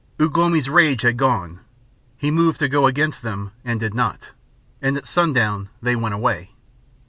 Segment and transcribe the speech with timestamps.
[0.19, 1.59] Ugh lomi's rage had gone,
[2.17, 4.31] he moved to go against them and did not,
[4.81, 6.49] and at sundown they went away.